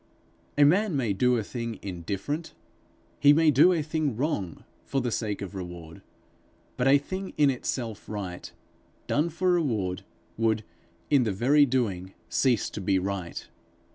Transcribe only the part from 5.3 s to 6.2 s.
of reward;